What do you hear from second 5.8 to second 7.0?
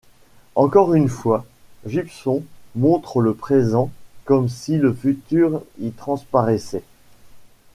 transparaissait.